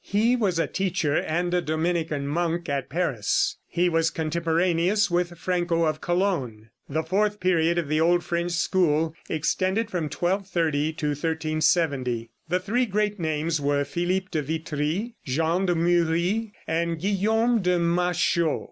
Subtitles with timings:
[0.03, 3.57] He was a teacher and a Dominican monk at Paris.
[3.67, 6.71] He was contemporaneous with Franco of Cologne.
[6.89, 12.31] The fourth period of the old French school extended from 1230 to 1370.
[12.49, 18.59] The three great names were Phillippe de Vitry, Jean de Muris and Guillaume de Machaut.